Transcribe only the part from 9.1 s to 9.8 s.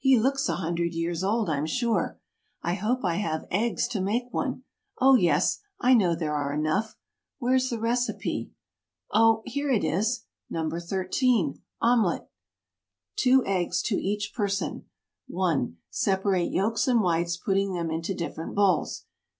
Oh, here